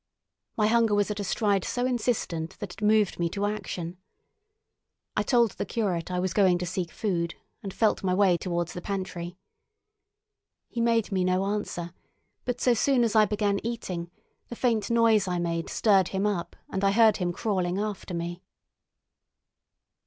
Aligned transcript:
My 0.57 0.65
hunger 0.65 0.95
was 0.95 1.11
at 1.11 1.19
a 1.19 1.23
stride 1.23 1.63
so 1.63 1.85
insistent 1.85 2.57
that 2.57 2.73
it 2.73 2.81
moved 2.81 3.19
me 3.19 3.29
to 3.29 3.45
action. 3.45 3.99
I 5.15 5.21
told 5.21 5.51
the 5.51 5.63
curate 5.67 6.09
I 6.09 6.17
was 6.17 6.33
going 6.33 6.57
to 6.57 6.65
seek 6.65 6.89
food, 6.89 7.35
and 7.61 7.71
felt 7.71 8.03
my 8.03 8.15
way 8.15 8.35
towards 8.35 8.73
the 8.73 8.81
pantry. 8.81 9.37
He 10.69 10.81
made 10.81 11.11
me 11.11 11.23
no 11.23 11.45
answer, 11.45 11.93
but 12.45 12.59
so 12.59 12.73
soon 12.73 13.03
as 13.03 13.15
I 13.15 13.25
began 13.27 13.63
eating 13.63 14.09
the 14.47 14.55
faint 14.55 14.89
noise 14.89 15.27
I 15.27 15.37
made 15.37 15.69
stirred 15.69 16.07
him 16.07 16.25
up 16.25 16.55
and 16.71 16.83
I 16.83 16.89
heard 16.93 17.17
him 17.17 17.31
crawling 17.31 17.77
after 17.77 18.15
me. 18.15 18.41